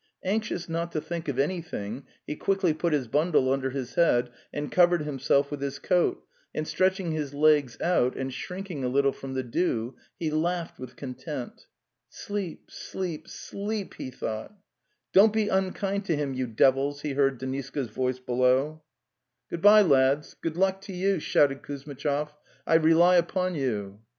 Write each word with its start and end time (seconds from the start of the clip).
Anxious 0.23 0.67
not 0.67 0.91
to 0.93 0.99
think 0.99 1.27
of 1.27 1.37
any 1.37 1.61
thing, 1.61 2.07
he 2.25 2.35
quickly 2.35 2.73
put 2.73 2.91
his 2.91 3.07
bundle 3.07 3.53
under 3.53 3.69
his 3.69 3.93
head 3.93 4.31
and 4.51 4.71
covered 4.71 5.03
himself 5.03 5.51
with 5.51 5.61
his 5.61 5.77
coat, 5.77 6.25
and 6.55 6.67
stretching 6.67 7.11
his 7.11 7.35
legs 7.35 7.79
out 7.79 8.17
and 8.17 8.33
shrinking 8.33 8.83
a 8.83 8.87
little 8.87 9.11
from 9.11 9.35
the 9.35 9.43
dew, 9.43 9.95
he 10.19 10.31
laughed 10.31 10.79
with 10.79 10.95
content. 10.95 11.67
"* 11.89 12.09
Sleep, 12.09 12.71
sleep, 12.71 13.27
sleep,..." 13.27 13.93
he 13.99 14.09
thought. 14.09 14.55
Don't 15.13 15.33
be 15.33 15.49
unkind 15.49 16.05
to 16.05 16.15
him, 16.15 16.33
you 16.33 16.47
devils!' 16.47 17.01
he 17.03 17.11
heard 17.13 17.37
Deniska's 17.39 17.89
voice 17.89 18.17
below. 18.17 18.71
DA 18.71 18.71
The 18.71 18.71
Tales 18.71 18.71
of 18.71 18.73
Chekhov'' 18.73 19.49
Good 19.49 19.61
bye, 19.61 19.81
lads; 19.83 20.33
good 20.41 20.57
luck 20.57 20.81
to 20.81 20.93
you," 20.93 21.19
shouted 21.19 21.61
Kuz 21.61 21.83
mitchov. 21.85 22.29
"I 22.65 22.73
rely 22.73 23.17
upon 23.17 23.53
you! 23.53 23.99